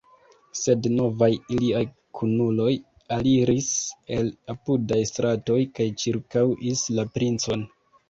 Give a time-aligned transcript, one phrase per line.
[0.59, 1.81] Sed novaj iliaj
[2.21, 2.73] kunuloj
[3.19, 3.69] aliris
[4.19, 7.73] el apudaj stratoj kaj ĉirkaŭis la princon.